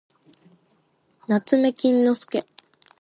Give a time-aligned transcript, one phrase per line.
[1.27, 2.43] なつめきんのすけ